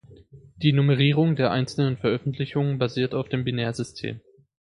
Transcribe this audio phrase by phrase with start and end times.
[0.63, 4.19] Die Nummerierung der einzelnen Veröffentlichungen basiert auf dem Binärsystem.